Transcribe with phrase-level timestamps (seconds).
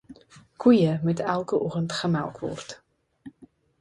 [0.57, 2.69] Koeie moet elke oggend gemelk word.